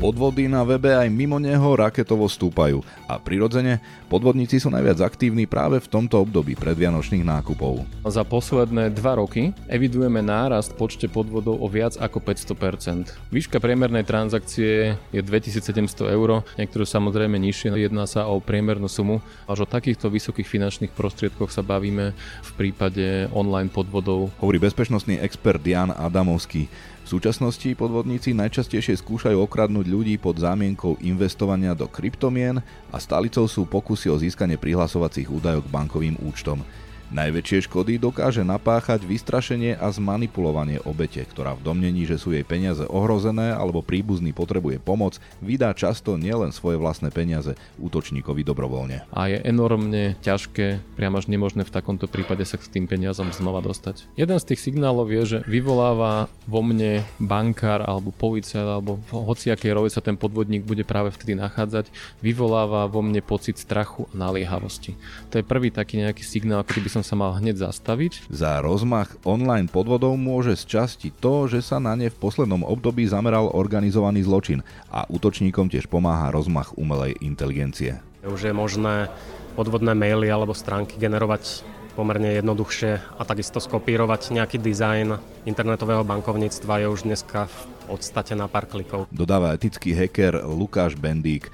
[0.00, 5.76] Podvody na webe aj mimo neho raketovo stúpajú a prirodzene podvodníci sú najviac aktívni práve
[5.76, 7.84] v tomto období predvianočných nákupov.
[8.08, 13.12] Za posledné dva roky evidujeme nárast počte podvodov o viac ako 500%.
[13.28, 19.20] Výška priemernej transakcie je 2700 eur, niektoré samozrejme nižšie, jedná sa o priemernú sumu.
[19.44, 24.32] Až o takýchto vysokých finančných prostriedkoch sa bavíme v prípade online podvodov.
[24.40, 26.88] Hovorí bezpečnostný expert Jan Adamovský.
[27.10, 32.62] V súčasnosti podvodníci najčastejšie skúšajú okradnúť ľudí pod zámienkou investovania do kryptomien
[32.94, 36.62] a stálicou sú pokusy o získanie prihlasovacích údajov k bankovým účtom.
[37.10, 42.86] Najväčšie škody dokáže napáchať vystrašenie a zmanipulovanie obete, ktorá v domnení, že sú jej peniaze
[42.86, 49.10] ohrozené alebo príbuzný potrebuje pomoc, vydá často nielen svoje vlastné peniaze útočníkovi dobrovoľne.
[49.10, 53.58] A je enormne ťažké, priam až nemožné v takomto prípade sa k tým peniazom znova
[53.58, 54.06] dostať.
[54.14, 59.74] Jeden z tých signálov je, že vyvoláva vo mne bankár alebo policajt alebo v hociakej
[59.74, 61.90] roli sa ten podvodník bude práve vtedy nachádzať,
[62.22, 64.94] vyvoláva vo mne pocit strachu a naliehavosti.
[65.34, 68.28] To je prvý taký nejaký signál, ktorý by som som sa mal hneď zastaviť.
[68.28, 73.08] Za rozmach online podvodov môže z časti to, že sa na ne v poslednom období
[73.08, 74.60] zameral organizovaný zločin
[74.92, 78.04] a útočníkom tiež pomáha rozmach umelej inteligencie.
[78.20, 79.08] Už je možné
[79.56, 81.64] podvodné maily alebo stránky generovať
[81.96, 85.16] pomerne jednoduchšie a takisto skopírovať nejaký dizajn
[85.48, 87.56] internetového bankovníctva je už dneska v
[87.96, 89.08] podstate na pár klikov.
[89.08, 91.48] Dodáva etický hacker Lukáš Bendík.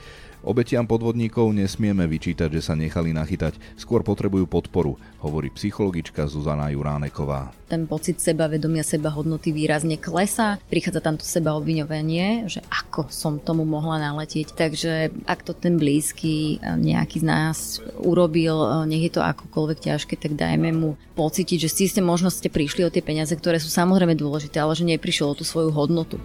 [0.45, 7.55] Obetiam podvodníkov nesmieme vyčítať, že sa nechali nachytať, skôr potrebujú podporu, hovorí psychologička Zuzana Juráneková.
[7.67, 13.43] Ten pocit sebavedomia, seba hodnoty výrazne klesá, prichádza tam to seba obviňovanie, že ako som
[13.43, 14.55] tomu mohla naletieť.
[14.55, 17.59] Takže ak to ten blízky e, nejaký z nás
[17.99, 22.31] urobil, e, nech je to akokoľvek ťažké, tak dajme mu pocítiť, že si ste možno
[22.31, 25.75] ste prišli o tie peniaze, ktoré sú samozrejme dôležité, ale že neprišiel o tú svoju
[25.75, 26.23] hodnotu.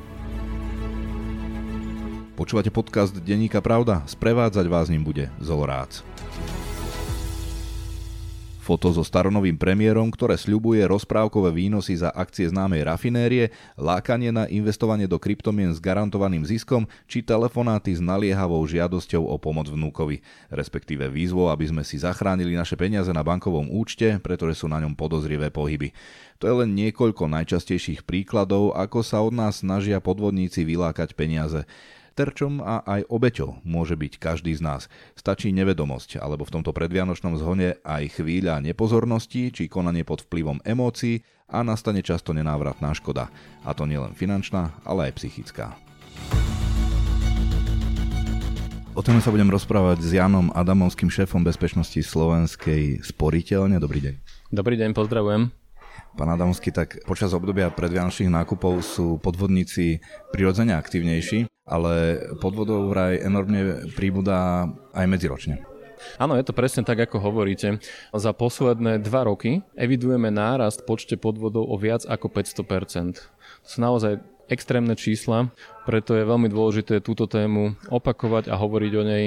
[2.41, 4.01] Počúvate podcast Denníka Pravda?
[4.09, 6.01] Sprevádzať vás ním bude Zolorác.
[8.57, 15.05] Foto so staronovým premiérom, ktoré sľubuje rozprávkové výnosy za akcie známej rafinérie, lákanie na investovanie
[15.05, 21.53] do kryptomien s garantovaným ziskom či telefonáty s naliehavou žiadosťou o pomoc vnúkovi, respektíve výzvou,
[21.53, 25.93] aby sme si zachránili naše peniaze na bankovom účte, pretože sú na ňom podozrivé pohyby.
[26.41, 31.69] To je len niekoľko najčastejších príkladov, ako sa od nás snažia podvodníci vylákať peniaze.
[32.11, 34.91] Terčom a aj obeťou môže byť každý z nás.
[35.15, 41.23] Stačí nevedomosť, alebo v tomto predvianočnom zhone aj chvíľa nepozornosti či konanie pod vplyvom emócií
[41.47, 43.31] a nastane často nenávratná škoda.
[43.63, 45.75] A to nielen finančná, ale aj psychická.
[48.91, 53.79] O tom sa budem rozprávať s Janom Adamovským, šéfom bezpečnosti Slovenskej sporiteľne.
[53.79, 54.15] Dobrý deň.
[54.51, 55.47] Dobrý deň, pozdravujem.
[56.19, 60.03] Pán Adamovský, tak počas obdobia predvianočných nákupov sú podvodníci
[60.35, 65.63] prirodzene aktívnejší ale podvodov vraj enormne príbudá aj medziročne.
[66.17, 67.79] Áno, je to presne tak, ako hovoríte.
[68.11, 73.21] Za posledné dva roky evidujeme nárast počte podvodov o viac ako 500%.
[73.21, 74.19] To sú naozaj
[74.51, 75.47] extrémne čísla,
[75.87, 79.25] preto je veľmi dôležité túto tému opakovať a hovoriť o nej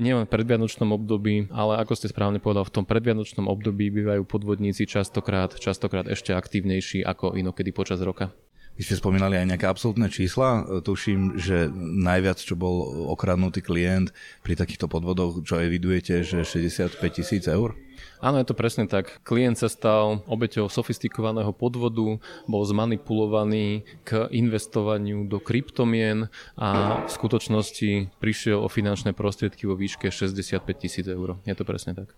[0.00, 4.88] nielen v predvianočnom období, ale ako ste správne povedal, v tom predvianočnom období bývajú podvodníci
[4.88, 8.32] častokrát, častokrát ešte aktívnejší ako inokedy počas roka.
[8.82, 10.66] Vy ste spomínali aj nejaké absolútne čísla.
[10.82, 14.10] Tuším, že najviac, čo bol okradnutý klient
[14.42, 17.78] pri takýchto podvodoch, čo evidujete, že 65 tisíc eur?
[18.18, 19.22] Áno, je to presne tak.
[19.22, 22.18] Klient sa stal obeťou sofistikovaného podvodu,
[22.50, 26.26] bol zmanipulovaný k investovaniu do kryptomien
[26.58, 31.38] a v skutočnosti prišiel o finančné prostriedky vo výške 65 tisíc eur.
[31.46, 32.10] Je to presne tak.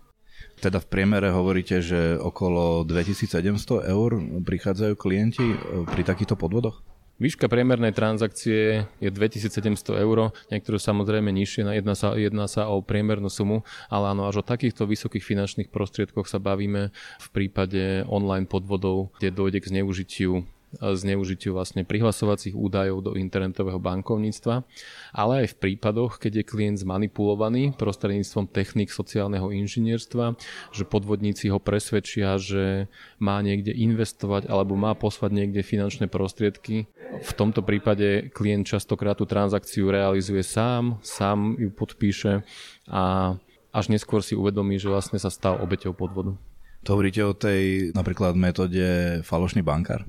[0.65, 6.81] Teda v priemere hovoríte, že okolo 2700 eur prichádzajú klienti e, pri takýchto podvodoch?
[7.21, 9.61] Výška priemernej transakcie je 2700
[10.01, 13.61] eur, niektoré samozrejme nižšie, jedná sa, jedná sa o priemernú sumu,
[13.93, 16.89] ale áno, až o takýchto vysokých finančných prostriedkoch sa bavíme
[17.21, 20.49] v prípade online podvodov, kde dojde k zneužitiu
[20.79, 24.67] zneužitiu vlastne prihlasovacích údajov do internetového bankovníctva,
[25.15, 30.35] ale aj v prípadoch, keď je klient zmanipulovaný prostredníctvom technik sociálneho inžinierstva,
[30.75, 32.91] že podvodníci ho presvedčia, že
[33.21, 36.91] má niekde investovať alebo má poslať niekde finančné prostriedky.
[37.23, 42.43] V tomto prípade klient častokrát tú transakciu realizuje sám, sám ju podpíše
[42.91, 43.35] a
[43.75, 46.35] až neskôr si uvedomí, že vlastne sa stal obeťou podvodu.
[46.85, 50.05] To hovoríte o tej napríklad metóde falošný bankár?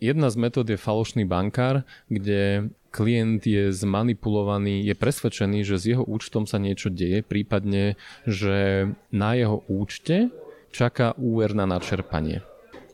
[0.00, 6.04] Jedna z metód je falošný bankár, kde klient je zmanipulovaný, je presvedčený, že s jeho
[6.08, 10.32] účtom sa niečo deje, prípadne, že na jeho účte
[10.72, 12.40] čaká úver na načerpanie.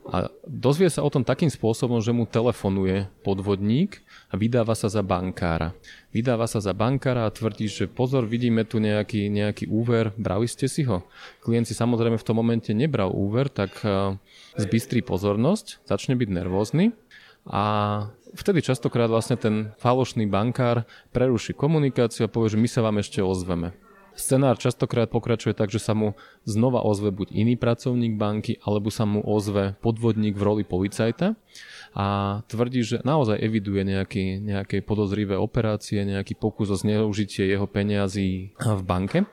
[0.07, 3.99] A dozvie sa o tom takým spôsobom, že mu telefonuje podvodník
[4.31, 5.75] a vydáva sa za bankára.
[6.15, 10.71] Vydáva sa za bankára a tvrdí, že pozor, vidíme tu nejaký, nejaký úver, brali ste
[10.71, 11.03] si ho?
[11.43, 14.15] Klient si samozrejme v tom momente nebral úver, tak eh,
[14.55, 16.95] zbystrí pozornosť, začne byť nervózny
[17.47, 17.63] a
[18.35, 20.83] vtedy častokrát vlastne ten falošný bankár
[21.15, 23.86] preruší komunikáciu a povie, že my sa vám ešte ozveme.
[24.17, 29.05] Scenár častokrát pokračuje tak, že sa mu znova ozve buď iný pracovník banky, alebo sa
[29.05, 31.37] mu ozve podvodník v roli policajta
[31.93, 32.05] a
[32.49, 38.81] tvrdí, že naozaj eviduje nejaký, nejaké podozrivé operácie, nejaký pokus o zneužitie jeho peniazí v
[38.81, 39.29] banke.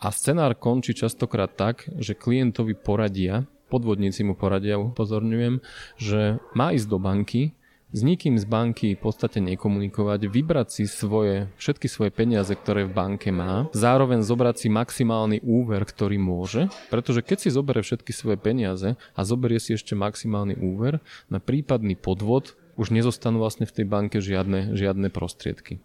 [0.00, 5.60] A scenár končí častokrát tak, že klientovi poradia, podvodníci mu poradia, upozorňujem,
[6.00, 7.52] že má ísť do banky,
[7.94, 12.92] s nikým z banky v podstate nekomunikovať, vybrať si svoje, všetky svoje peniaze, ktoré v
[12.92, 18.42] banke má, zároveň zobrať si maximálny úver, ktorý môže, pretože keď si zoberie všetky svoje
[18.42, 20.98] peniaze a zoberie si ešte maximálny úver,
[21.30, 25.78] na prípadný podvod už nezostanú vlastne v tej banke žiadne, žiadne prostriedky.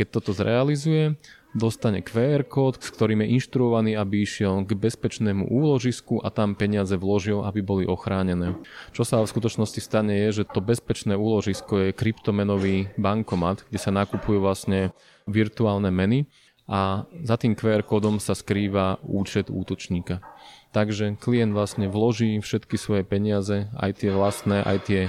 [0.00, 1.20] Keď toto zrealizuje,
[1.54, 6.94] dostane QR kód, s ktorým je inštruovaný, aby išiel k bezpečnému úložisku a tam peniaze
[6.94, 8.54] vložil, aby boli ochránené.
[8.94, 13.90] Čo sa v skutočnosti stane je, že to bezpečné úložisko je kryptomenový bankomat, kde sa
[13.90, 14.94] nakupujú vlastne
[15.26, 16.30] virtuálne meny
[16.70, 20.22] a za tým QR kódom sa skrýva účet útočníka.
[20.70, 25.00] Takže klient vlastne vloží všetky svoje peniaze, aj tie vlastné, aj tie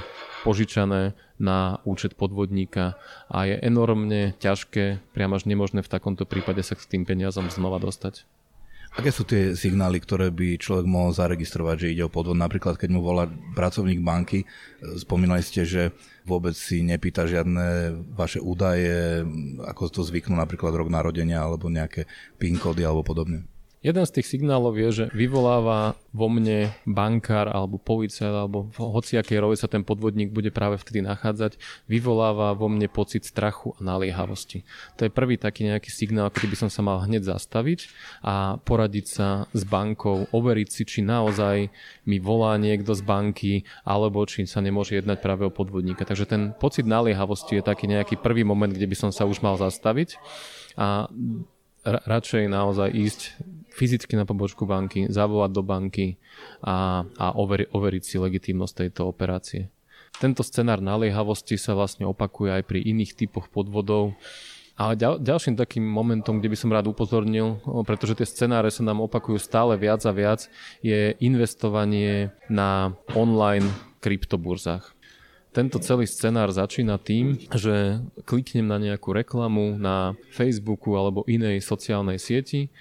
[0.41, 2.97] požičané na účet podvodníka
[3.29, 7.81] a je enormne ťažké, priam až nemožné v takomto prípade sa k tým peniazom znova
[7.81, 8.25] dostať.
[8.91, 12.35] Aké sú tie signály, ktoré by človek mohol zaregistrovať, že ide o podvod?
[12.35, 13.23] Napríklad, keď mu volá
[13.55, 14.43] pracovník banky,
[14.99, 15.95] spomínali ste, že
[16.27, 19.23] vôbec si nepýta žiadne vaše údaje,
[19.63, 22.03] ako to zvyknú napríklad rok narodenia alebo nejaké
[22.35, 23.47] PIN kódy alebo podobne.
[23.81, 29.42] Jeden z tých signálov je, že vyvoláva vo mne bankár alebo policajt alebo v hociakej
[29.42, 31.57] rove sa ten podvodník bude práve vtedy nachádzať,
[31.89, 34.62] vyvoláva vo mne pocit strachu a naliehavosti.
[35.01, 37.89] To je prvý taký nejaký signál, ktorý by som sa mal hneď zastaviť
[38.22, 41.74] a poradiť sa s bankou, overiť si, či naozaj
[42.06, 46.06] mi volá niekto z banky alebo či sa nemôže jednať práve o podvodníka.
[46.06, 49.57] Takže ten pocit naliehavosti je taký nejaký prvý moment, kde by som sa už mal
[49.57, 50.22] zastaviť
[50.78, 51.10] a
[51.81, 53.22] radšej naozaj ísť
[53.71, 56.19] fyzicky na pobočku banky, zavolať do banky
[56.62, 59.71] a, a overi, overiť si legitímnosť tejto operácie.
[60.19, 64.13] Tento scenár naliehavosti sa vlastne opakuje aj pri iných typoch podvodov.
[64.75, 69.03] Ale ďal, ďalším takým momentom, kde by som rád upozornil, pretože tie scenáre sa nám
[69.03, 70.50] opakujú stále viac a viac,
[70.81, 73.68] je investovanie na online
[74.01, 74.97] kryptoburzách.
[75.51, 82.15] Tento celý scenár začína tým, že kliknem na nejakú reklamu na Facebooku alebo inej sociálnej
[82.23, 82.71] sieti,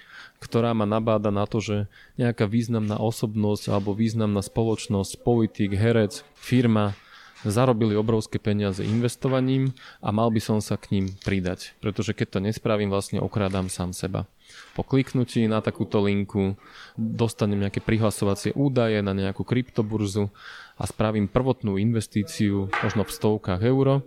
[0.41, 1.77] ktorá ma nabáda na to, že
[2.17, 6.97] nejaká významná osobnosť alebo významná spoločnosť, politik, herec, firma
[7.45, 11.73] zarobili obrovské peniaze investovaním a mal by som sa k ním pridať.
[11.81, 14.29] Pretože keď to nespravím, vlastne okrádam sám seba.
[14.77, 16.59] Po kliknutí na takúto linku
[16.97, 20.29] dostanem nejaké prihlasovacie údaje na nejakú kryptoburzu
[20.77, 24.05] a spravím prvotnú investíciu možno v stovkách eur,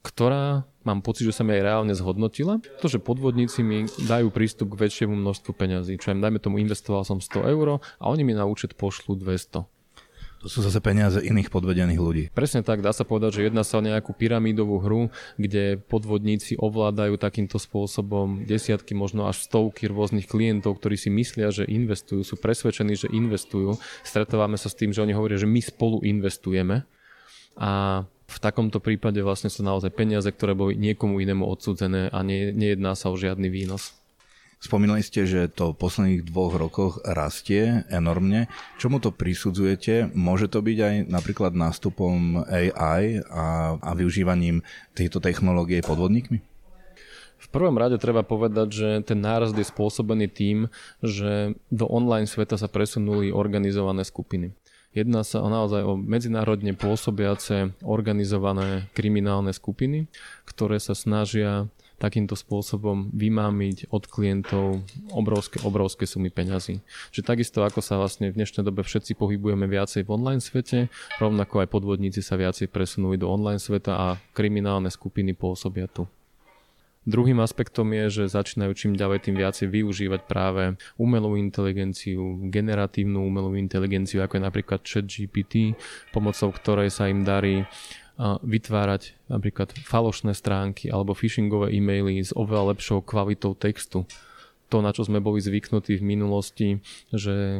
[0.00, 2.60] ktorá mám pocit, že sa mi aj reálne zhodnotila.
[2.80, 6.00] To, že podvodníci mi dajú prístup k väčšiemu množstvu peňazí.
[6.00, 9.68] Čo im dajme tomu investoval som 100 eur a oni mi na účet pošlú 200.
[10.40, 12.24] To sú zase peniaze iných podvedených ľudí.
[12.32, 17.20] Presne tak, dá sa povedať, že jedná sa o nejakú pyramídovú hru, kde podvodníci ovládajú
[17.20, 22.96] takýmto spôsobom desiatky, možno až stovky rôznych klientov, ktorí si myslia, že investujú, sú presvedčení,
[22.96, 23.76] že investujú.
[24.00, 26.88] Stretávame sa s tým, že oni hovoria, že my spolu investujeme
[27.60, 32.54] a v takomto prípade vlastne sú naozaj peniaze, ktoré boli niekomu inému odsudzené a nie,
[32.54, 33.98] nejedná sa o žiadny výnos.
[34.60, 38.44] Spomínali ste, že to v posledných dvoch rokoch rastie enormne.
[38.76, 40.12] Čomu to prisudzujete?
[40.12, 44.60] Môže to byť aj napríklad nástupom AI a, a využívaním
[44.92, 46.44] tejto technológie podvodníkmi?
[47.40, 50.68] V prvom rade treba povedať, že ten nárast je spôsobený tým,
[51.00, 54.52] že do online sveta sa presunuli organizované skupiny.
[54.90, 60.10] Jedná sa o naozaj o medzinárodne pôsobiace organizované kriminálne skupiny,
[60.42, 61.70] ktoré sa snažia
[62.00, 64.82] takýmto spôsobom vymámiť od klientov
[65.12, 66.82] obrovské, obrovské sumy peňazí.
[67.14, 71.62] Že takisto ako sa vlastne v dnešnej dobe všetci pohybujeme viacej v online svete, rovnako
[71.62, 76.08] aj podvodníci sa viacej presunuli do online sveta a kriminálne skupiny pôsobia tu.
[77.10, 83.58] Druhým aspektom je, že začínajú čím ďalej tým viacej využívať práve umelú inteligenciu, generatívnu umelú
[83.58, 85.74] inteligenciu, ako je napríklad ChatGPT,
[86.14, 87.66] pomocou ktorej sa im darí
[88.46, 94.06] vytvárať napríklad falošné stránky alebo phishingové e-maily s oveľa lepšou kvalitou textu.
[94.70, 96.78] To, na čo sme boli zvyknutí v minulosti,
[97.10, 97.58] že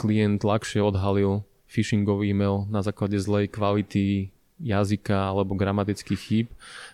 [0.00, 6.46] klient ľahšie odhalil phishingový e-mail na základe zlej kvality jazyka alebo gramatických chýb.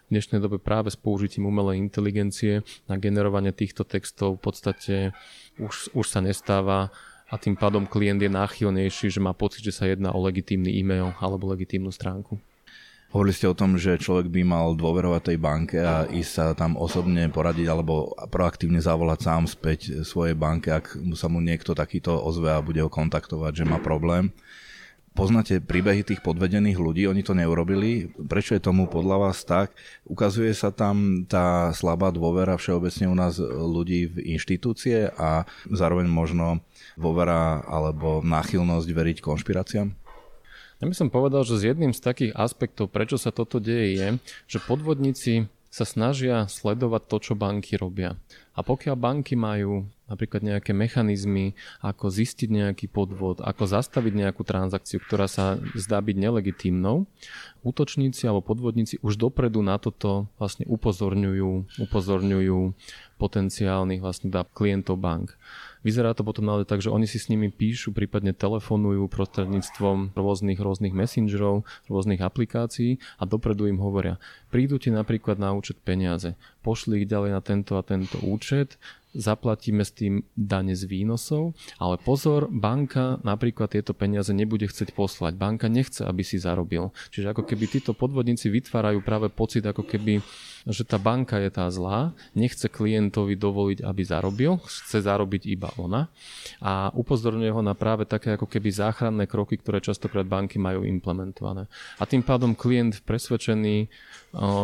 [0.06, 4.94] V dnešnej dobe práve s použitím umelej inteligencie na generovanie týchto textov v podstate
[5.56, 6.92] už, už sa nestáva
[7.33, 11.16] a tým pádom klient je náchylnejší, že má pocit, že sa jedná o legitímny e-mail
[11.18, 12.37] alebo legitímnu stránku.
[13.14, 16.75] Hovorili ste o tom, že človek by mal dôverovať tej banke a ísť sa tam
[16.75, 22.50] osobne poradiť alebo proaktívne zavolať sám späť svojej banke, ak sa mu niekto takýto ozve
[22.50, 24.35] a bude ho kontaktovať, že má problém.
[25.14, 28.11] Poznáte príbehy tých podvedených ľudí, oni to neurobili.
[28.18, 29.71] Prečo je tomu podľa vás tak?
[30.02, 36.66] Ukazuje sa tam tá slabá dôvera všeobecne u nás ľudí v inštitúcie a zároveň možno
[36.99, 39.94] dôvera alebo náchylnosť veriť konšpiráciám?
[40.83, 44.09] Ja by som povedal, že z jedným z takých aspektov, prečo sa toto deje, je,
[44.50, 48.14] že podvodníci sa snažia sledovať to, čo banky robia.
[48.54, 55.02] A pokiaľ banky majú napríklad nejaké mechanizmy, ako zistiť nejaký podvod, ako zastaviť nejakú transakciu,
[55.02, 57.11] ktorá sa zdá byť nelegitímnou,
[57.66, 62.61] útočníci alebo podvodníci už dopredu na toto vlastne upozorňujú, upozorňujú
[63.19, 65.35] potenciálnych vlastne klientov bank.
[65.84, 70.56] Vyzerá to potom ale tak, že oni si s nimi píšu, prípadne telefonujú prostredníctvom rôznych,
[70.56, 74.16] rôznych messengerov, rôznych aplikácií a dopredu im hovoria,
[74.48, 78.80] prídu ti napríklad na účet peniaze, pošli ich ďalej na tento a tento účet,
[79.14, 85.38] zaplatíme s tým dane z výnosov, ale pozor, banka napríklad tieto peniaze nebude chcieť poslať.
[85.38, 86.90] Banka nechce, aby si zarobil.
[87.14, 90.21] Čiže ako keby títo podvodníci vytvárajú práve pocit, ako keby
[90.64, 96.09] že tá banka je tá zlá, nechce klientovi dovoliť, aby zarobil, chce zarobiť iba ona
[96.64, 101.68] a upozorňuje ho na práve také ako keby záchranné kroky, ktoré častokrát banky majú implementované.
[102.00, 103.92] A tým pádom klient presvedčený,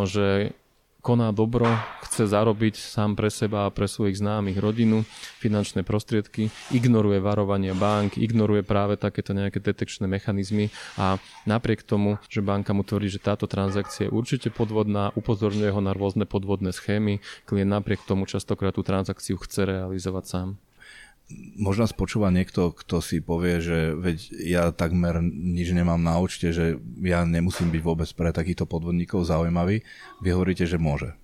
[0.09, 0.57] že
[1.01, 1.67] koná dobro,
[2.05, 5.03] chce zarobiť sám pre seba a pre svojich známych rodinu
[5.41, 10.69] finančné prostriedky, ignoruje varovania bank, ignoruje práve takéto nejaké detekčné mechanizmy
[11.01, 11.17] a
[11.49, 15.97] napriek tomu, že banka mu tvrdí, že táto transakcia je určite podvodná, upozorňuje ho na
[15.97, 20.49] rôzne podvodné schémy, klient napriek tomu častokrát tú transakciu chce realizovať sám
[21.57, 26.51] možno nás počúva niekto, kto si povie, že veď ja takmer nič nemám na účte,
[26.51, 29.87] že ja nemusím byť vôbec pre takýchto podvodníkov zaujímavý.
[30.21, 31.15] Vy hovoríte, že môže.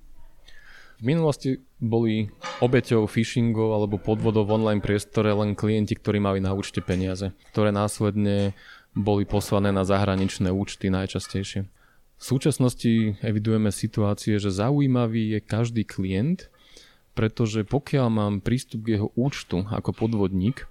[0.97, 2.33] V minulosti boli
[2.65, 7.69] obeťou phishingov alebo podvodov v online priestore len klienti, ktorí mali na účte peniaze, ktoré
[7.69, 8.57] následne
[8.97, 11.69] boli poslané na zahraničné účty najčastejšie.
[12.17, 16.49] V súčasnosti evidujeme situácie, že zaujímavý je každý klient,
[17.17, 20.69] pretože pokiaľ mám prístup k jeho účtu ako podvodník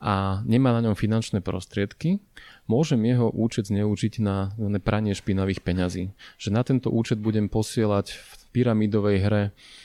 [0.00, 2.24] a nemá na ňom finančné prostriedky,
[2.64, 6.16] môžem jeho účet zneužiť na, pranie špinavých peňazí.
[6.40, 9.42] Že na tento účet budem posielať v pyramidovej hre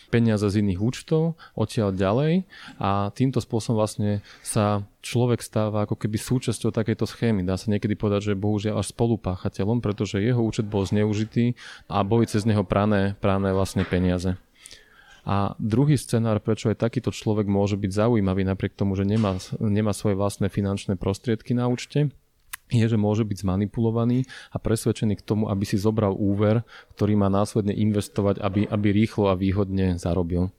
[0.10, 2.48] peniaze z iných účtov, odtiaľ ďalej
[2.80, 7.44] a týmto spôsobom vlastne sa človek stáva ako keby súčasťou takejto schémy.
[7.44, 11.60] Dá sa niekedy povedať, že bohužiaľ až spolupáchateľom, pretože jeho účet bol zneužitý
[11.92, 14.40] a boli cez neho prané, prané vlastne peniaze.
[15.26, 19.90] A druhý scenár, prečo aj takýto človek môže byť zaujímavý napriek tomu, že nemá, nemá
[19.90, 22.14] svoje vlastné finančné prostriedky na účte,
[22.70, 26.62] je, že môže byť zmanipulovaný a presvedčený k tomu, aby si zobral úver,
[26.98, 30.50] ktorý má následne investovať, aby, aby rýchlo a výhodne zarobil.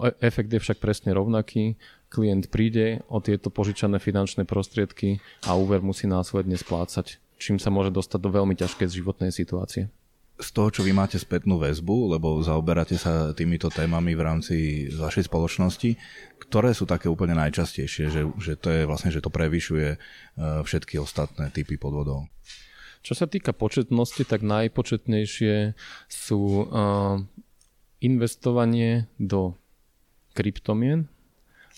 [0.00, 1.76] E, efekt je však presne rovnaký.
[2.08, 7.92] Klient príde o tieto požičané finančné prostriedky a úver musí následne splácať, čím sa môže
[7.92, 9.92] dostať do veľmi ťažkej životnej situácie
[10.42, 14.56] z toho, čo vy máte spätnú väzbu, lebo zaoberáte sa týmito témami v rámci
[14.90, 15.94] vašej spoločnosti,
[16.42, 19.98] ktoré sú také úplne najčastejšie, že, že to je vlastne, že to prevyšuje e,
[20.66, 22.26] všetky ostatné typy podvodov?
[23.02, 25.74] Čo sa týka početnosti, tak najpočetnejšie
[26.06, 27.18] sú uh,
[27.98, 29.58] investovanie do
[30.38, 31.10] kryptomien,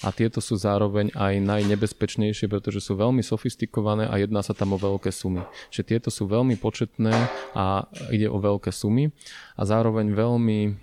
[0.02, 4.78] a tieto sú zároveň aj najnebezpečnejšie, pretože sú veľmi sofistikované a jedná sa tam o
[4.80, 5.46] veľké sumy.
[5.70, 7.14] Čiže tieto sú veľmi početné
[7.54, 9.14] a ide o veľké sumy
[9.54, 10.74] a zároveň veľmi uh,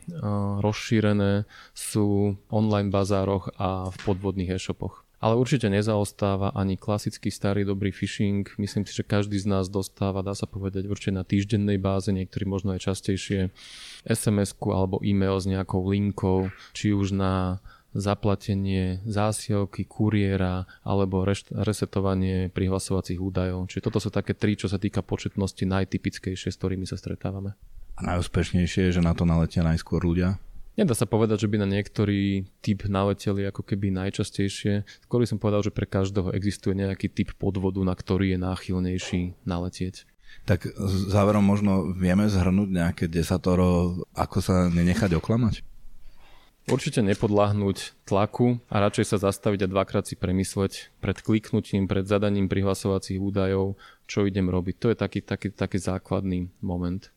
[0.63, 1.43] rozšírené
[1.75, 5.03] sú online bazároch a v podvodných e-shopoch.
[5.21, 8.49] Ale určite nezaostáva ani klasický starý dobrý phishing.
[8.57, 12.49] Myslím si, že každý z nás dostáva, dá sa povedať, určite na týždennej báze, niektorí
[12.49, 13.53] možno aj častejšie,
[14.01, 23.19] SMS-ku alebo e-mail s nejakou linkou, či už na zaplatenie zásielky, kuriéra alebo resetovanie prihlasovacích
[23.19, 23.67] údajov.
[23.67, 27.55] Čiže toto sú také tri, čo sa týka početnosti najtypickejšie, s ktorými sa stretávame.
[27.99, 30.39] A najúspešnejšie je, že na to naletia najskôr ľudia?
[30.79, 34.87] Nedá sa povedať, že by na niektorý typ naleteli ako keby najčastejšie.
[35.03, 40.07] Skôr som povedal, že pre každého existuje nejaký typ podvodu, na ktorý je náchylnejší naletieť.
[40.47, 40.71] Tak
[41.11, 45.59] záverom možno vieme zhrnúť nejaké desatoro, ako sa nenechať oklamať?
[46.71, 52.47] Určite nepodláhnuť tlaku a radšej sa zastaviť a dvakrát si premysleť pred kliknutím, pred zadaním
[52.47, 53.75] prihlasovacích údajov,
[54.07, 54.75] čo idem robiť.
[54.79, 57.11] To je taký, taký, taký základný moment.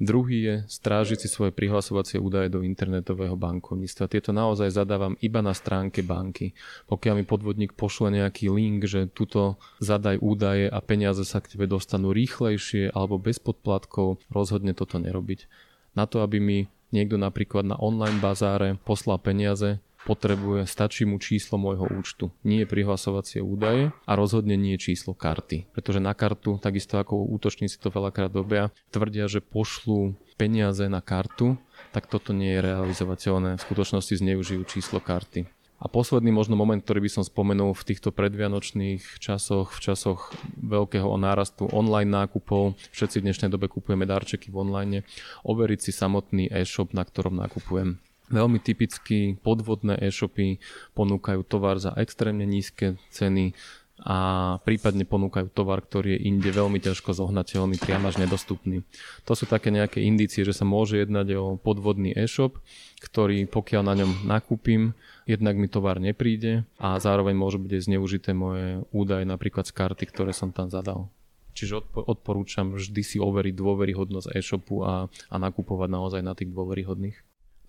[0.00, 4.08] Druhý je strážiť si svoje prihlasovacie údaje do internetového bankovníctva.
[4.08, 6.56] Tieto naozaj zadávam iba na stránke banky.
[6.88, 11.68] Pokiaľ mi podvodník pošle nejaký link, že tuto zadaj údaje a peniaze sa k tebe
[11.68, 15.44] dostanú rýchlejšie alebo bez podplatkov, rozhodne toto nerobiť.
[15.92, 16.58] Na to, aby mi
[16.90, 23.44] niekto napríklad na online bazáre poslal peniaze, potrebuje, stačí mu číslo môjho účtu, nie prihlasovacie
[23.44, 25.68] údaje a rozhodne nie číslo karty.
[25.76, 31.60] Pretože na kartu, takisto ako útočníci to veľakrát dobia, tvrdia, že pošlú peniaze na kartu,
[31.92, 33.60] tak toto nie je realizovateľné.
[33.60, 35.44] V skutočnosti zneužijú číslo karty.
[35.80, 40.28] A posledný možno moment, ktorý by som spomenul v týchto predvianočných časoch, v časoch
[40.60, 45.08] veľkého nárastu online nákupov, všetci v dnešnej dobe kupujeme darčeky v online,
[45.40, 47.96] overiť si samotný e-shop, na ktorom nakupujem.
[48.28, 50.60] Veľmi typicky podvodné e-shopy
[50.92, 53.56] ponúkajú tovar za extrémne nízke ceny
[54.00, 54.16] a
[54.64, 58.80] prípadne ponúkajú tovar, ktorý je inde veľmi ťažko zohnateľný, priam až nedostupný.
[59.28, 62.56] To sú také nejaké indície, že sa môže jednať o podvodný e-shop,
[63.00, 64.96] ktorý pokiaľ na ňom nakúpim,
[65.30, 70.34] jednak mi tovar nepríde a zároveň môžu byť zneužité moje údaje napríklad z karty, ktoré
[70.34, 71.06] som tam zadal.
[71.54, 77.16] Čiže odporúčam vždy si overiť dôveryhodnosť e-shopu a, a nakupovať naozaj na tých dôveryhodných.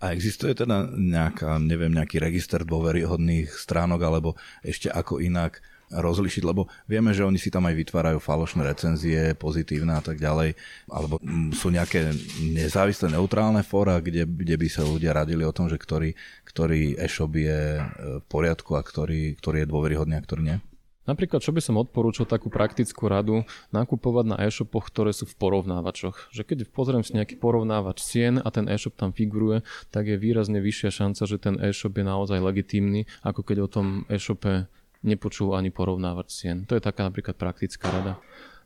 [0.02, 4.34] A existuje teda nejaká, neviem, nejaký register dôveryhodných stránok, alebo
[4.66, 5.62] ešte ako inak
[5.92, 10.56] rozlišiť, lebo vieme, že oni si tam aj vytvárajú falošné recenzie, pozitívne a tak ďalej,
[10.88, 11.20] alebo
[11.52, 16.16] sú nejaké nezávislé neutrálne fóra, kde, kde by sa ľudia radili o tom, že ktorý,
[16.48, 17.82] ktorý e-shop je e,
[18.20, 20.58] v poriadku a ktorý, ktorý je dôveryhodný a ktorý nie?
[21.02, 23.42] Napríklad, čo by som odporúčal takú praktickú radu,
[23.74, 26.30] nakupovať na e-shopoch, ktoré sú v porovnávačoch.
[26.30, 30.62] Že keď pozriem si nejaký porovnávač cien a ten e-shop tam figuruje, tak je výrazne
[30.62, 34.70] vyššia šanca, že ten e-shop je naozaj legitímny, ako keď o tom e-shope
[35.02, 36.64] nepočul ani porovnávač cien.
[36.66, 38.14] To je taká napríklad praktická rada.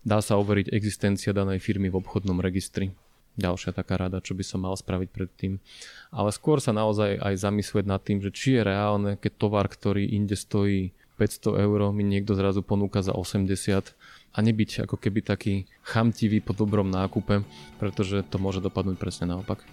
[0.07, 2.95] Dá sa overiť existencia danej firmy v obchodnom registri.
[3.37, 5.61] Ďalšia taká rada, čo by som mal spraviť predtým.
[6.09, 10.09] Ale skôr sa naozaj aj zamyslieť nad tým, že či je reálne, keď tovar, ktorý
[10.09, 13.97] inde stojí 500 eur mi niekto zrazu ponúka za 80
[14.37, 17.45] a nebyť ako keby taký chamtivý po dobrom nákupe,
[17.81, 19.65] pretože to môže dopadnúť presne naopak.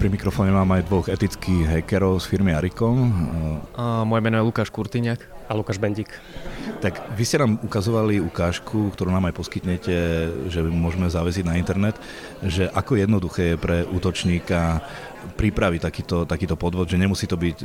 [0.00, 3.12] Pri mikrofóne mám aj dvoch etických hackerov z firmy Aricom.
[3.76, 5.20] A moje meno je Lukáš Kurtyňák.
[5.44, 6.08] A Lukáš Bendík.
[6.80, 9.94] Tak vy ste nám ukazovali ukážku, ktorú nám aj poskytnete,
[10.48, 12.00] že môžeme zaveziť na internet,
[12.40, 14.80] že ako jednoduché je pre útočníka
[15.36, 17.56] pripraviť takýto, takýto podvod, že nemusí to byť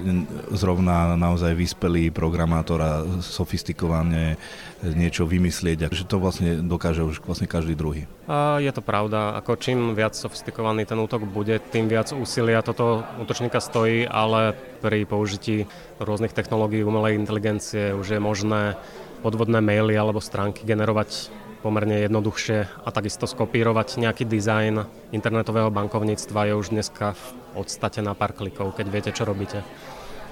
[0.55, 4.39] zrovna naozaj vyspelý programátor a sofistikovane
[4.83, 8.05] niečo vymyslieť, že to vlastne dokáže už vlastne každý druhý.
[8.29, 13.01] A je to pravda, ako čím viac sofistikovaný ten útok bude, tým viac úsilia toto
[13.17, 15.65] útočníka stojí, ale pri použití
[15.97, 18.77] rôznych technológií umelej inteligencie už je možné
[19.25, 21.33] podvodné maily alebo stránky generovať
[21.65, 27.25] pomerne jednoduchšie a takisto skopírovať nejaký dizajn internetového bankovníctva je už dneska v
[27.57, 29.65] podstate na pár klikov, keď viete, čo robíte.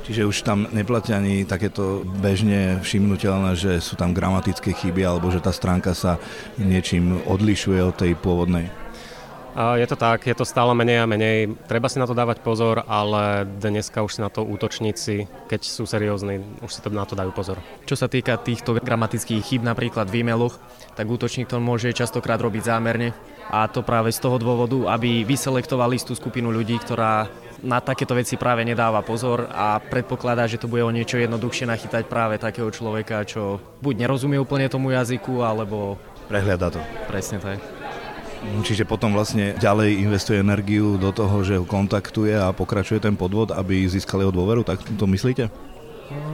[0.06, 5.42] Čiže už tam neplatia ani takéto bežne všimnutelné, že sú tam gramatické chyby alebo že
[5.42, 6.22] tá stránka sa
[6.62, 8.83] niečím odlišuje od tej pôvodnej.
[9.54, 11.54] Je to tak, je to stále menej a menej.
[11.70, 15.86] Treba si na to dávať pozor, ale dneska už si na to útočníci, keď sú
[15.86, 17.62] seriózni, už si to na to dajú pozor.
[17.86, 20.58] Čo sa týka týchto gramatických chyb napríklad v e-mailoch,
[20.98, 23.14] tak útočník to môže častokrát robiť zámerne
[23.54, 27.30] a to práve z toho dôvodu, aby vyselektoval istú skupinu ľudí, ktorá
[27.62, 32.10] na takéto veci práve nedáva pozor a predpokladá, že to bude o niečo jednoduchšie nachytať
[32.10, 36.02] práve takého človeka, čo buď nerozumie úplne tomu jazyku, alebo...
[36.26, 36.82] Prehľada to.
[37.06, 37.83] Presne tak.
[38.64, 43.52] Čiže potom vlastne ďalej investuje energiu do toho, že ho kontaktuje a pokračuje ten podvod,
[43.52, 45.52] aby získal jeho dôveru, tak to myslíte?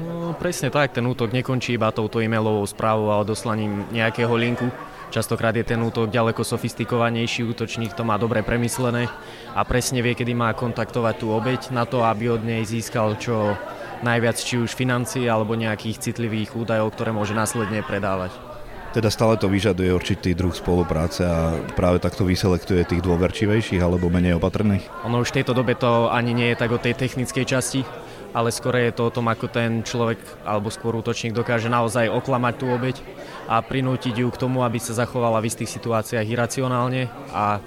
[0.05, 4.69] No, presne tak, ten útok nekončí iba touto e-mailovou správou a odoslaním nejakého linku.
[5.09, 9.09] Častokrát je ten útok ďaleko sofistikovanejší, útočník to má dobre premyslené
[9.57, 13.57] a presne vie, kedy má kontaktovať tú obeď na to, aby od nej získal čo
[14.05, 18.48] najviac či už financií alebo nejakých citlivých údajov, ktoré môže následne predávať.
[18.89, 24.41] Teda stále to vyžaduje určitý druh spolupráce a práve takto vyselektuje tých dôverčivejších alebo menej
[24.41, 25.05] opatrných?
[25.05, 27.85] Ono už v tejto dobe to ani nie je tak o tej technickej časti,
[28.33, 32.53] ale skôr je to o tom, ako ten človek alebo skôr útočník dokáže naozaj oklamať
[32.57, 32.97] tú obeď
[33.45, 37.61] a prinútiť ju k tomu, aby sa zachovala v istých situáciách iracionálne a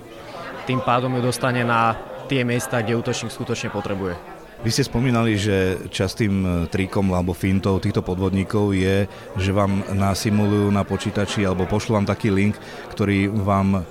[0.66, 1.94] tým pádom ju dostane na
[2.26, 4.31] tie miesta, kde útočník skutočne potrebuje.
[4.62, 10.70] Vy ste spomínali, že častým e, trikom alebo fintou týchto podvodníkov je, že vám nasimulujú
[10.70, 12.54] na počítači alebo pošlú vám taký link,
[12.94, 13.82] ktorý vám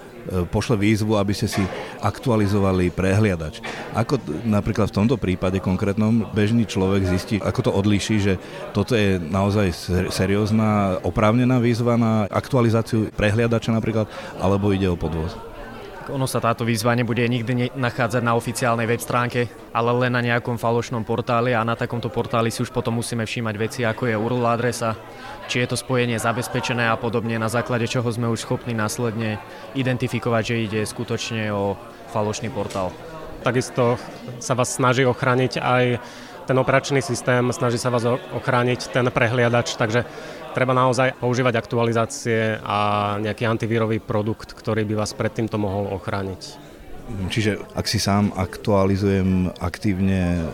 [0.54, 1.64] pošle výzvu, aby ste si
[2.02, 3.60] aktualizovali prehliadač.
[3.98, 8.34] Ako napríklad v tomto prípade konkrétnom bežný človek zistí, ako to odlíši, že
[8.72, 9.74] toto je naozaj
[10.14, 14.06] seriózna, oprávnená výzva na aktualizáciu prehliadača napríklad,
[14.38, 15.51] alebo ide o podvoz?
[16.10, 20.58] Ono sa táto výzva nebude nikdy nachádzať na oficiálnej web stránke, ale len na nejakom
[20.58, 24.46] falošnom portáli a na takomto portáli si už potom musíme všímať veci, ako je URL
[24.50, 24.98] adresa,
[25.46, 29.38] či je to spojenie zabezpečené a podobne, na základe čoho sme už schopní následne
[29.78, 31.78] identifikovať, že ide skutočne o
[32.10, 32.90] falošný portál.
[33.46, 33.98] Takisto
[34.38, 35.84] sa vás snaží ochrániť aj
[36.52, 38.04] ten operačný systém, snaží sa vás
[38.36, 40.04] ochrániť ten prehliadač, takže
[40.52, 46.60] treba naozaj používať aktualizácie a nejaký antivírový produkt, ktorý by vás pred týmto mohol ochrániť.
[47.32, 50.52] Čiže ak si sám aktualizujem aktívne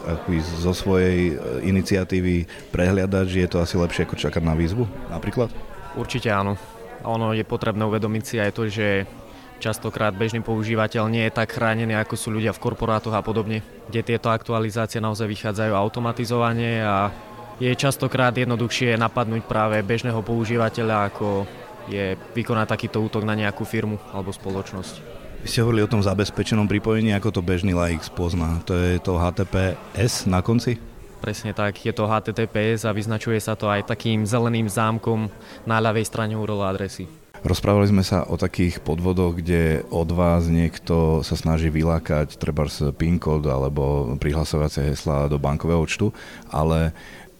[0.61, 5.49] zo svojej e, iniciatívy prehliadač, je to asi lepšie ako čakať na výzvu napríklad?
[5.97, 6.61] Určite áno.
[7.09, 9.09] Ono je potrebné uvedomiť si aj to, že
[9.57, 14.15] častokrát bežný používateľ nie je tak chránený, ako sú ľudia v korporátoch a podobne, kde
[14.15, 17.09] tieto aktualizácie naozaj vychádzajú automatizovane a
[17.57, 21.49] je častokrát jednoduchšie napadnúť práve bežného používateľa, ako
[21.89, 25.17] je vykonať takýto útok na nejakú firmu alebo spoločnosť.
[25.41, 28.61] Vy ste hovorili o tom zabezpečenom pripojení, ako to bežný laik spozná.
[28.65, 30.77] To je to HTTPS na konci?
[31.17, 35.33] Presne tak, je to HTTPS a vyznačuje sa to aj takým zeleným zámkom
[35.65, 37.09] na ľavej strane URL adresy.
[37.45, 42.89] Rozprávali sme sa o takých podvodoch, kde od vás niekto sa snaží vylákať treba z
[42.97, 46.09] PIN kód alebo prihlasovacie hesla do bankového účtu,
[46.49, 46.97] ale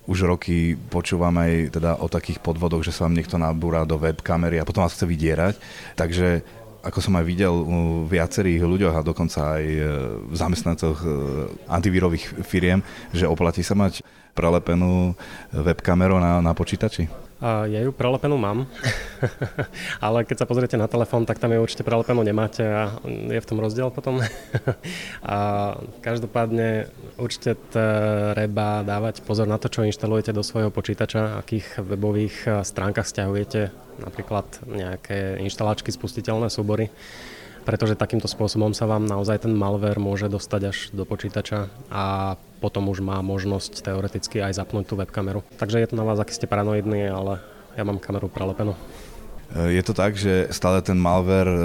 [0.08, 4.62] už roky počúvam aj teda o takých podvodoch, že sa vám niekto nabúra do webkamery
[4.62, 5.56] a potom vás chce vydierať.
[6.00, 6.46] Takže
[6.86, 9.82] ako som aj videl u viacerých ľuďoch a dokonca aj e,
[10.24, 11.08] v zamestnancoch e,
[11.68, 12.80] antivírových firiem,
[13.12, 14.00] že oplatí sa mať
[14.32, 15.12] prelepenú
[15.52, 17.27] webkameru na, na počítači.
[17.44, 18.66] Ja ju prelepenú mám,
[20.06, 23.46] ale keď sa pozriete na telefón, tak tam ju určite prelepenú nemáte a je v
[23.46, 24.18] tom rozdiel potom.
[25.22, 25.38] a
[26.02, 26.90] každopádne
[27.22, 33.70] určite treba dávať pozor na to, čo inštalujete do svojho počítača, akých webových stránkach stiahujete.
[34.02, 36.90] Napríklad nejaké inštalačky, spustiteľné súbory
[37.68, 42.88] pretože takýmto spôsobom sa vám naozaj ten malware môže dostať až do počítača a potom
[42.88, 45.44] už má možnosť teoreticky aj zapnúť tú webkameru.
[45.60, 47.44] Takže je to na vás, aký ste paranoidní, ale
[47.76, 48.72] ja mám kameru prelepenú.
[49.52, 51.60] Je to tak, že stále ten malware e,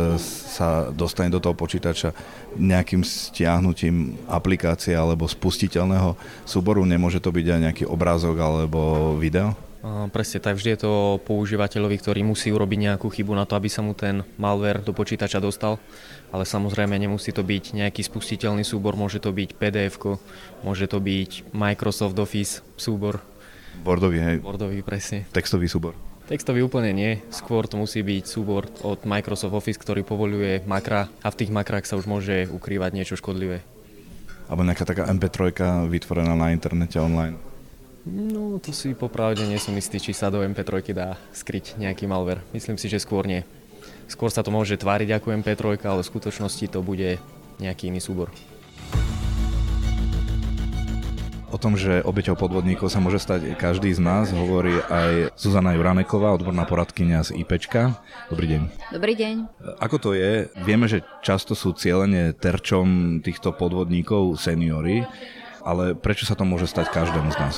[0.54, 2.14] sa dostane do toho počítača
[2.54, 6.14] nejakým stiahnutím aplikácie alebo spustiteľného
[6.46, 6.86] súboru?
[6.86, 9.58] Nemôže to byť aj nejaký obrázok alebo video?
[9.82, 13.82] Presne tak, vždy je to používateľovi, ktorý musí urobiť nejakú chybu na to, aby sa
[13.82, 15.82] mu ten malware do počítača dostal.
[16.30, 19.94] Ale samozrejme nemusí to byť nejaký spustiteľný súbor, môže to byť pdf
[20.62, 23.26] môže to byť Microsoft Office súbor.
[23.82, 24.36] Wordový, hej?
[24.38, 25.26] Wordový, presne.
[25.34, 25.98] Textový súbor.
[26.30, 31.28] Textový úplne nie, skôr to musí byť súbor od Microsoft Office, ktorý povoluje makra a
[31.34, 33.66] v tých makrách sa už môže ukrývať niečo škodlivé.
[34.46, 35.58] Alebo nejaká taká MP3
[35.90, 37.34] vytvorená na internete online.
[38.02, 42.42] No, to si popravde nie som istý, či sa do MP3 dá skryť nejaký malware.
[42.50, 43.46] Myslím si, že skôr nie.
[44.10, 47.22] Skôr sa to môže tváriť ako MP3, ale v skutočnosti to bude
[47.62, 48.34] nejaký iný súbor.
[51.54, 56.34] O tom, že obeťou podvodníkov sa môže stať každý z nás, hovorí aj Zuzana Juraneková,
[56.34, 58.02] odborná poradkynia z IPčka.
[58.34, 58.62] Dobrý deň.
[58.98, 59.34] Dobrý deň.
[59.78, 60.50] Ako to je?
[60.66, 65.06] Vieme, že často sú cieľene terčom týchto podvodníkov seniory
[65.62, 67.54] ale prečo sa to môže stať každému z nás?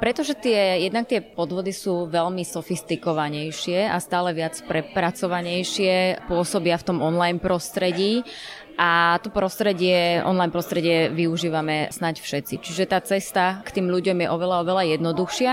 [0.00, 6.98] Pretože tie, jednak tie podvody sú veľmi sofistikovanejšie a stále viac prepracovanejšie, pôsobia v tom
[7.04, 8.24] online prostredí
[8.76, 12.54] a to prostredie, online prostredie využívame snať všetci.
[12.60, 15.52] Čiže tá cesta k tým ľuďom je oveľa, oveľa jednoduchšia.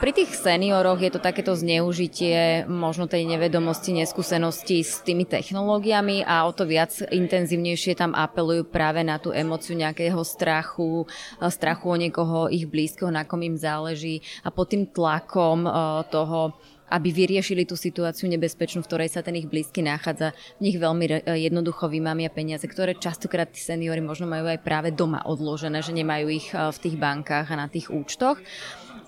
[0.00, 6.48] Pri tých senioroch je to takéto zneužitie možno tej nevedomosti, neskúsenosti s tými technológiami a
[6.48, 11.04] o to viac intenzívnejšie tam apelujú práve na tú emociu nejakého strachu,
[11.36, 15.68] strachu o niekoho ich blízkeho, na kom im záleží a pod tým tlakom
[16.08, 16.56] toho
[16.90, 20.34] aby vyriešili tú situáciu nebezpečnú, v ktorej sa ten ich blízky nachádza.
[20.58, 25.22] V nich veľmi jednoducho vymámia peniaze, ktoré častokrát tí seniory možno majú aj práve doma
[25.22, 28.42] odložené, že nemajú ich v tých bankách a na tých účtoch.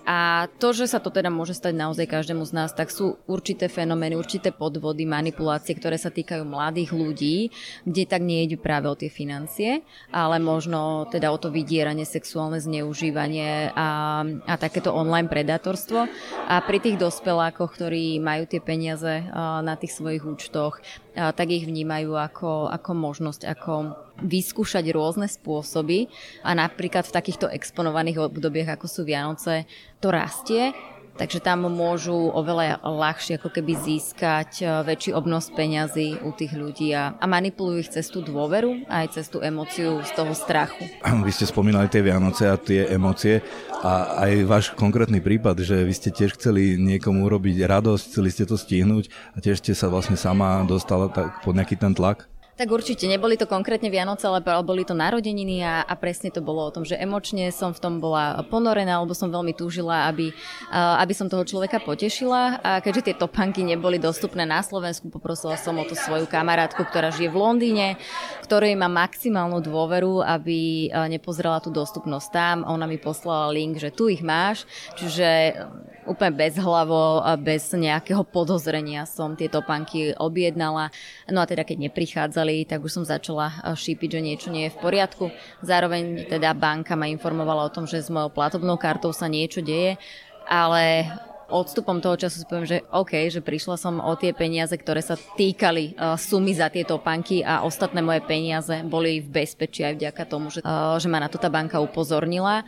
[0.03, 3.71] A to, že sa to teda môže stať naozaj každému z nás, tak sú určité
[3.71, 7.55] fenomény, určité podvody, manipulácie, ktoré sa týkajú mladých ľudí,
[7.87, 12.59] kde tak nie ide práve o tie financie, ale možno teda o to vydieranie, sexuálne
[12.59, 16.11] zneužívanie a, a takéto online predátorstvo.
[16.51, 19.23] A pri tých dospelákoch, ktorí majú tie peniaze
[19.63, 20.83] na tých svojich účtoch,
[21.15, 23.73] tak ich vnímajú ako, ako možnosť, ako
[24.21, 26.11] vyskúšať rôzne spôsoby
[26.45, 29.65] a napríklad v takýchto exponovaných obdobiach, ako sú Vianoce,
[30.03, 30.77] to rastie
[31.17, 36.93] takže tam môžu oveľa ľahšie ako keby získať e, väčší obnos peňazí u tých ľudí
[36.97, 40.89] a, a manipulujú ich cez tú dôveru aj cez tú emóciu z toho strachu.
[41.27, 43.45] Vy ste spomínali tie Vianoce a tie emócie
[43.85, 48.45] a aj váš konkrétny prípad, že vy ste tiež chceli niekomu urobiť radosť, chceli ste
[48.49, 52.32] to stihnúť a tiež ste sa vlastne sama dostala tak pod nejaký ten tlak?
[52.53, 56.69] Tak určite, neboli to konkrétne Vianoce, ale boli to narodeniny a, a presne to bolo
[56.69, 60.37] o tom, že emočne som v tom bola ponorená, alebo som veľmi túžila, aby,
[60.71, 62.61] aby som toho človeka potešila.
[62.61, 67.09] A keďže tie topanky neboli dostupné na Slovensku, poprosila som o to svoju kamarátku, ktorá
[67.09, 67.87] žije v Londýne,
[68.45, 72.57] ktorej má maximálnu dôveru, aby nepozrela tú dostupnosť tam.
[72.69, 74.69] Ona mi poslala link, že tu ich máš,
[75.01, 75.57] čiže
[76.03, 80.91] úplne bezhlavo a bez nejakého podozrenia som tie topanky objednala.
[81.31, 81.79] No a teda keď
[82.43, 85.25] neprichádzali, tak už som začala eh, šípiť, že niečo nie je v poriadku.
[85.63, 89.97] Zároveň teda banka ma informovala o tom, že s mojou platobnou kartou sa niečo deje,
[90.51, 91.07] ale
[91.53, 95.21] odstupom toho času si poviem, že OK, že prišla som o tie peniaze, ktoré sa
[95.37, 100.23] týkali uh, sumy za tieto banky a ostatné moje peniaze boli v bezpečí aj vďaka
[100.25, 102.65] tomu, že, uh, že ma na to tá banka upozornila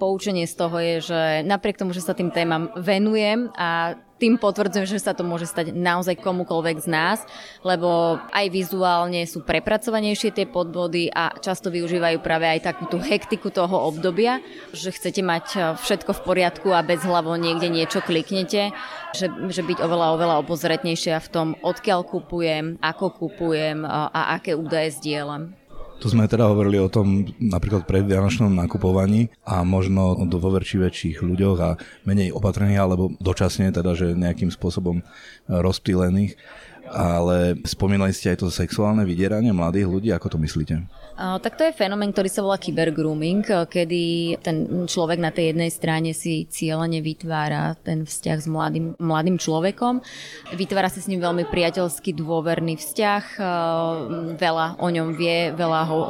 [0.00, 4.86] poučenie z toho je, že napriek tomu, že sa tým témam venujem a tým potvrdzujem,
[4.86, 7.18] že sa to môže stať naozaj komukoľvek z nás,
[7.66, 13.50] lebo aj vizuálne sú prepracovanejšie tie podbody a často využívajú práve aj takú tú hektiku
[13.50, 14.38] toho obdobia,
[14.70, 18.70] že chcete mať všetko v poriadku a bez hlavo niekde niečo kliknete,
[19.18, 24.94] že, že byť oveľa, oveľa obozretnejšia v tom, odkiaľ kupujem, ako kupujem a aké údaje
[25.02, 25.61] zdieľam.
[26.02, 31.58] Tu sme teda hovorili o tom napríklad pred Vianočnom nakupovaní a možno o dôverčivejších ľuďoch
[31.62, 35.06] a menej opatrených alebo dočasne teda, že nejakým spôsobom
[35.46, 36.34] rozptýlených.
[36.90, 40.82] Ale spomínali ste aj to sexuálne vydieranie mladých ľudí, ako to myslíte?
[41.12, 46.10] Tak to je fenomén, ktorý sa volá kybergrooming, kedy ten človek na tej jednej strane
[46.16, 50.00] si cieľene vytvára ten vzťah s mladým, mladým človekom.
[50.56, 53.24] Vytvára si s ním veľmi priateľský, dôverný vzťah,
[54.40, 56.00] veľa o ňom vie, veľa ho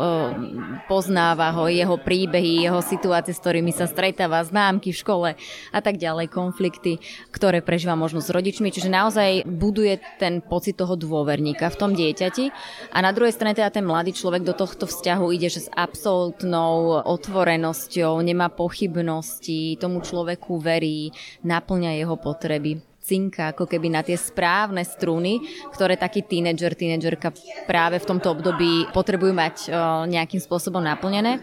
[0.86, 5.28] poznáva ho, jeho príbehy, jeho situácie, s ktorými sa stretáva, známky v škole
[5.74, 7.02] a tak ďalej, konflikty,
[7.34, 8.70] ktoré prežíva možno s rodičmi.
[8.70, 12.54] Čiže naozaj buduje ten pocit toho dôverníka v tom dieťati.
[12.94, 17.00] A na druhej strane teda ten mladý človek do tohto vzťahu ide, že s absolútnou
[17.08, 21.08] otvorenosťou, nemá pochybnosti, tomu človeku verí,
[21.40, 25.42] naplňa jeho potreby cinka ako keby na tie správne struny,
[25.74, 27.34] ktoré taký tínedžer, tínedžerka
[27.66, 29.74] práve v tomto období potrebujú mať
[30.06, 31.42] nejakým spôsobom naplnené.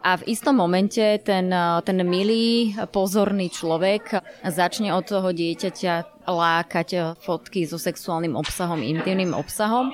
[0.00, 1.52] A v istom momente ten,
[1.84, 9.92] ten milý, pozorný človek začne od toho dieťaťa lákať fotky so sexuálnym obsahom, intimným obsahom.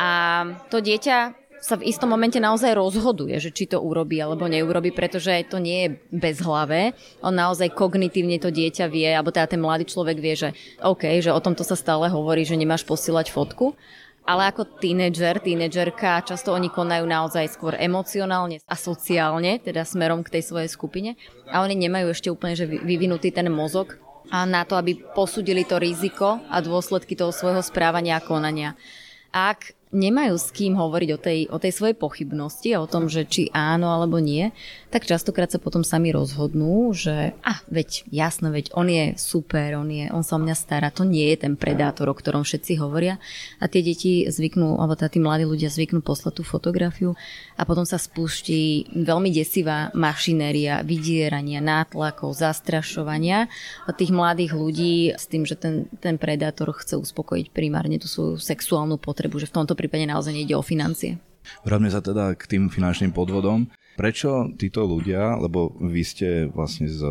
[0.00, 0.10] A
[0.72, 5.48] to dieťa sa v istom momente naozaj rozhoduje, že či to urobí alebo neurobi, pretože
[5.48, 6.92] to nie je bezhlavé.
[7.24, 10.48] On naozaj kognitívne to dieťa vie, alebo teda ten mladý človek vie, že
[10.84, 13.72] OK, že o tomto sa stále hovorí, že nemáš posielať fotku.
[14.28, 20.36] Ale ako tínedžer, tínedžerka, často oni konajú naozaj skôr emocionálne a sociálne, teda smerom k
[20.36, 21.16] tej svojej skupine.
[21.48, 23.96] A oni nemajú ešte úplne že vyvinutý ten mozog
[24.32, 28.76] a na to, aby posudili to riziko a dôsledky toho svojho správania a konania.
[29.28, 33.24] Ak nemajú s kým hovoriť o tej, o tej svojej pochybnosti a o tom, že
[33.24, 34.50] či áno alebo nie,
[34.90, 39.78] tak častokrát sa potom sami rozhodnú, že a ah, veď jasno, veď on je super,
[39.78, 42.78] on, je, on sa o mňa stará, to nie je ten predátor, o ktorom všetci
[42.82, 43.22] hovoria.
[43.62, 47.14] A tie deti zvyknú, alebo tí mladí ľudia zvyknú poslať tú fotografiu
[47.54, 53.46] a potom sa spúšti veľmi desivá mašinéria, vydierania, nátlakov, zastrašovania.
[53.94, 58.98] Tých mladých ľudí s tým, že ten, ten predátor chce uspokojiť primárne tú svoju sexuálnu
[58.98, 61.20] potrebu, že v tomto prípade naozaj nejde o financie.
[61.62, 63.68] Vráťme sa teda k tým finančným podvodom.
[63.94, 67.04] Prečo títo ľudia, lebo vy ste vlastne z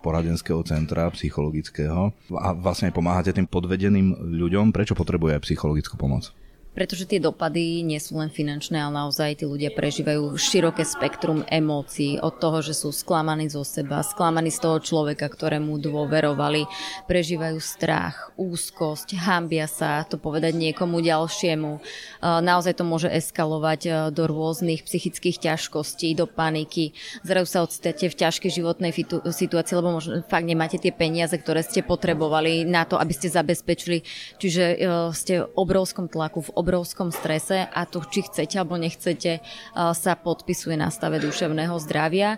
[0.00, 6.32] poradenského centra psychologického a vlastne pomáhate tým podvedeným ľuďom, prečo potrebuje psychologickú pomoc?
[6.70, 12.22] Pretože tie dopady nie sú len finančné, ale naozaj tí ľudia prežívajú široké spektrum emócií
[12.22, 16.64] od toho, že sú sklamaní zo seba, sklamaní z toho človeka, ktorému dôverovali,
[17.10, 21.82] prežívajú strach, úzkosť, hambia sa to povedať niekomu ďalšiemu.
[22.22, 26.94] Naozaj to môže eskalovať do rôznych psychických ťažkostí, do paniky.
[27.26, 28.94] Zrazu sa odstate v ťažkej životnej
[29.28, 34.06] situácii, lebo možno fakt nemáte tie peniaze, ktoré ste potrebovali na to, aby ste zabezpečili.
[34.38, 34.64] Čiže
[35.12, 39.40] ste v obrovskom tlaku, v obrovskom strese a to, či chcete alebo nechcete,
[39.72, 42.36] sa podpisuje na stave duševného zdravia.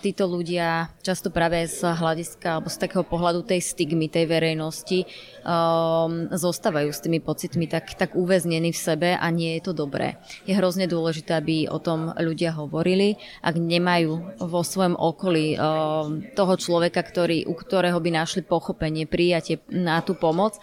[0.00, 5.04] Títo ľudia často práve z hľadiska alebo z takého pohľadu tej stigmy, tej verejnosti
[6.32, 10.16] zostávajú s tými pocitmi tak, tak uväznení v sebe a nie je to dobré.
[10.48, 13.20] Je hrozne dôležité, aby o tom ľudia hovorili.
[13.44, 15.60] Ak nemajú vo svojom okolí
[16.32, 20.56] toho človeka, ktorý, u ktorého by našli pochopenie, prijatie na tú pomoc,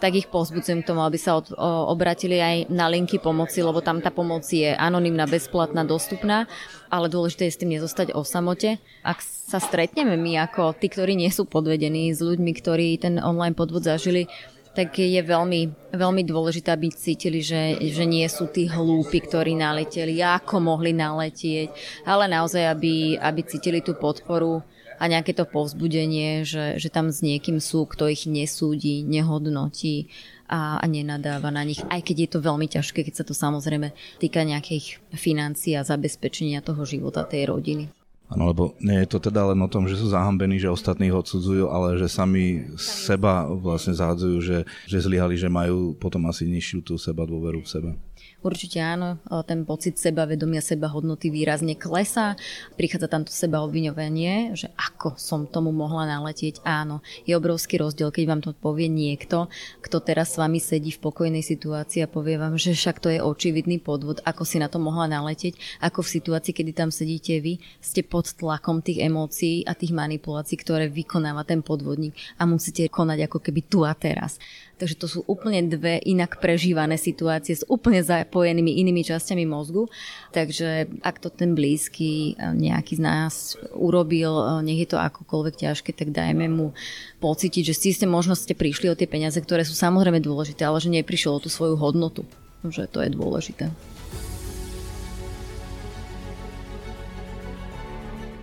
[0.00, 3.84] tak ich pozbudzujem k tomu, aby sa od, o, obratili aj na linky pomoci, lebo
[3.84, 6.48] tam tá pomoc je anonimná, bezplatná, dostupná,
[6.88, 8.80] ale dôležité je s tým nezostať o samote.
[9.04, 13.54] Ak sa stretneme my ako tí, ktorí nie sú podvedení s ľuďmi, ktorí ten online
[13.54, 14.26] podvod zažili,
[14.70, 20.22] tak je veľmi, veľmi dôležité, aby cítili, že, že nie sú tí hlúpi, ktorí naleteli,
[20.22, 21.74] ako mohli naletieť,
[22.06, 24.62] ale naozaj, aby, aby cítili tú podporu
[25.00, 30.12] a nejaké to povzbudenie, že, že tam s niekým sú, kto ich nesúdi, nehodnotí
[30.44, 33.96] a, a nenadáva na nich, aj keď je to veľmi ťažké, keď sa to samozrejme
[34.20, 37.88] týka nejakých financií a zabezpečenia toho života tej rodiny.
[38.30, 41.18] Áno, lebo nie je to teda len o tom, že sú zahambení, že ostatní ho
[41.18, 46.78] odsudzujú, ale že sami seba vlastne zahadzujú, že, že zlyhali, že majú potom asi nižšiu
[46.86, 47.90] tú seba dôveru v sebe.
[48.40, 52.40] Určite áno, ten pocit sebavedomia, seba hodnoty výrazne klesá.
[52.72, 56.64] Prichádza tam to seba obviňovanie, že ako som tomu mohla naletieť.
[56.64, 59.52] Áno, je obrovský rozdiel, keď vám to povie niekto,
[59.84, 63.20] kto teraz s vami sedí v pokojnej situácii a povie vám, že však to je
[63.20, 67.60] očividný podvod, ako si na to mohla naletieť, ako v situácii, kedy tam sedíte vy,
[67.84, 73.28] ste pod tlakom tých emócií a tých manipulácií, ktoré vykonáva ten podvodník a musíte konať
[73.28, 74.40] ako keby tu a teraz.
[74.80, 79.92] Takže to sú úplne dve inak prežívané situácie s úplne zapojenými inými časťami mozgu.
[80.32, 85.68] Takže ak to ten blízky e, nejaký z nás urobil, e, nech je to akokoľvek
[85.68, 86.72] ťažké, tak dajme mu
[87.20, 90.80] pocítiť, že si ste možno ste prišli o tie peniaze, ktoré sú samozrejme dôležité, ale
[90.80, 92.24] že neprišiel o tú svoju hodnotu.
[92.64, 93.68] Že to je dôležité.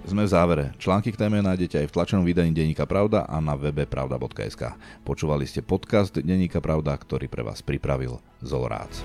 [0.07, 0.65] Sme v závere.
[0.79, 4.79] Články k téme nájdete aj v tlačenom vydaní Deníka Pravda a na webe pravda.sk.
[5.03, 9.03] Počúvali ste podcast Deníka Pravda, ktorý pre vás pripravil Zolrác.